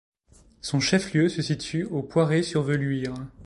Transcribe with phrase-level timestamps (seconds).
[0.61, 3.13] Son chef-lieu se situe au Poiré-sur-Velluire.